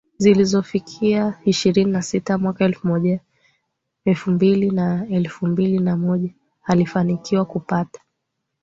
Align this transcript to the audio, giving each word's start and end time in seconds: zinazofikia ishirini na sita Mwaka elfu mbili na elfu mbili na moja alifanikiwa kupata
zinazofikia 0.17 1.39
ishirini 1.45 1.91
na 1.91 2.01
sita 2.01 2.37
Mwaka 2.37 2.65
elfu 2.65 4.31
mbili 4.31 4.69
na 4.71 5.07
elfu 5.07 5.47
mbili 5.47 5.79
na 5.79 5.97
moja 5.97 6.29
alifanikiwa 6.63 7.45
kupata 7.45 8.01